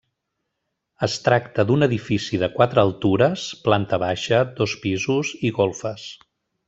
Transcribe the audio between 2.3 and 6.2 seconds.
de quatre altures, planta baixa, dos pisos i golfes.